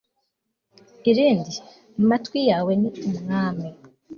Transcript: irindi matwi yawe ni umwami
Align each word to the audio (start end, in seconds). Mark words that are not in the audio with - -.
irindi 1.09 1.53
matwi 2.09 2.39
yawe 2.49 2.71
ni 2.81 2.89
umwami 3.07 3.67